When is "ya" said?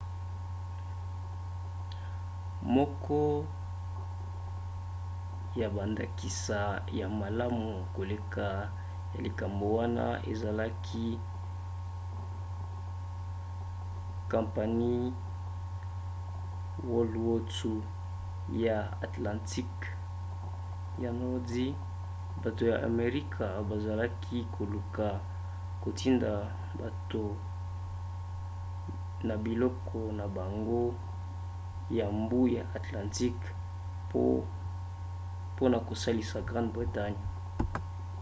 5.61-5.67, 6.99-7.07, 9.13-9.19, 18.65-18.77, 22.71-22.77, 31.97-32.05, 32.55-32.63